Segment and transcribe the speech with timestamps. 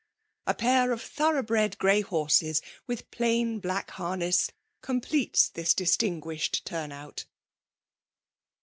[0.47, 4.49] A pair of th<»^ugh bred grey horses with' plain black hamess,
[4.81, 7.25] completes this distinguished tum>out.'